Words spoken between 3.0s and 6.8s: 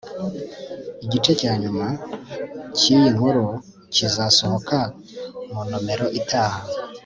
nkuru kizasohoka mu nomero itaha